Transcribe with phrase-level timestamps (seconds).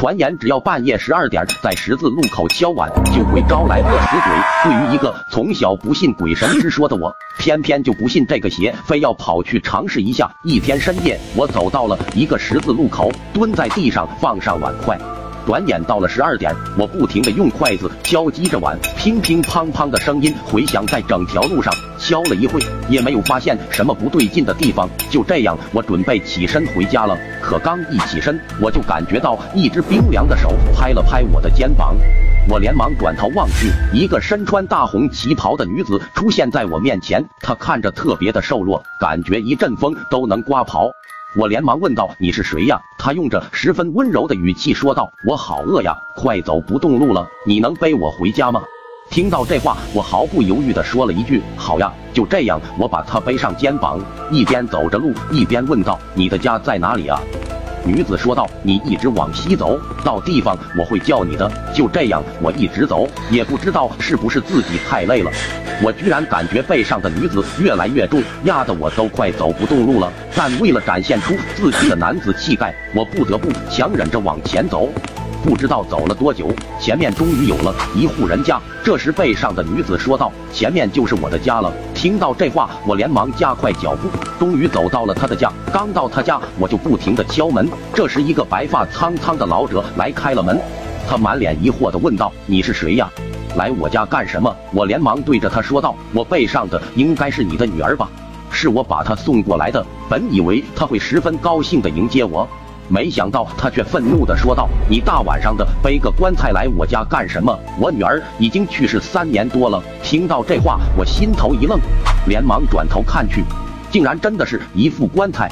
[0.00, 4.32] 传言只要半夜十二点在十字路口敲碗，就会招来饿死鬼。
[4.64, 10.26] 对于一个从小不信鬼神之说的我，偏偏就不信这个邪，非要跑去尝试一下。
[10.42, 14.98] 一天深夜，我走到了一个十字路口，蹲在地上放上碗筷。
[15.50, 21.74] 转眼到了十二点，我不停地用筷子敲击着碗，乒乒乓乓的声音回响在整条路上。
[21.98, 24.88] 敲了一会，也没有发现什么不对劲的地方。
[25.10, 27.18] 就这样，我准备起身回家了。
[27.42, 31.96] 可刚一起身，我就感觉到一只冰凉的手拍了拍我的肩膀。
[32.48, 37.28] 我连忙转头望去，一个身穿大红旗袍的女子出现在我面前。
[37.40, 40.92] 她看着特别的瘦弱，感觉一阵风都能刮跑。
[41.36, 48.60] 我连忙问道：“你是谁呀？”他用着十分温柔的语气说道：“我好饿呀，快走不动路了，你能背我回家吗？”
[49.10, 54.00] 听到这话，我毫不犹豫地说了一句：“好呀。”就这样，我把他背上肩膀，
[54.32, 57.20] 一边走着路，一边问道：“你的家在哪里啊？”
[57.84, 65.30] 女子说道：“你一直往西走，到地方我会叫你的。”就这样，我一直走，也不知道是不是自己太累了，
[65.82, 70.12] 我居然感觉背上的女子越来越重，压得我都快走不动路了。
[70.36, 74.88] 但为了展现出自己的男子气概，我不得不强忍着往前走。
[75.42, 78.60] 不知道走了多久，前面终于有了一户人家。
[78.84, 85.52] 这时，背上的女子说道：“前面就是我的家了。”听到这话，我连忙加快脚步，终于走到了他的家。
[85.70, 87.68] 刚到他家，我就不停地敲门。
[87.92, 90.58] 这时，一个白发苍苍的老者来开了门，
[91.06, 93.10] 他满脸疑惑地问道：“你是谁呀？
[93.54, 98.08] 来我家干什么？”我连忙对着他说道：“我背上的应该是你的女儿吧？
[98.50, 99.84] 是我把她送过来的。
[100.08, 102.48] 本以为他会十分高兴地迎接我。”
[102.92, 107.56] 没想到他却愤怒地说道：“你大晚上的背个棺材来我家干什么？
[107.78, 111.78] 我女儿已经去世三年多了。”听到这话，我心头一愣，
[112.26, 113.44] 连忙转头看去，
[113.92, 115.48] 竟然真的是一副棺材。